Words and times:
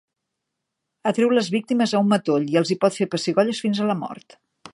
Atreu 1.11 1.35
les 1.39 1.51
víctimes 1.57 1.93
a 1.93 2.01
un 2.07 2.09
matoll 2.15 2.49
i 2.55 2.59
els 2.63 2.73
hi 2.73 2.79
pot 2.87 2.99
fer 3.03 3.09
pessigolles 3.15 3.61
fins 3.67 3.85
a 3.87 3.93
la 3.93 3.99
mort. 4.03 4.39